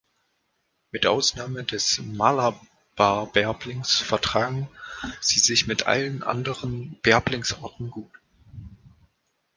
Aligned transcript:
Mit 0.91 1.05
Ausnahme 1.05 1.63
des 1.63 1.99
Malabarbärblings 2.03 3.97
vertragen 3.99 4.67
sie 5.19 5.37
sich 5.39 5.67
mit 5.67 5.85
allen 5.85 6.23
anderen 6.23 6.99
Bärblingsarten 7.03 7.91
gut. 7.91 8.09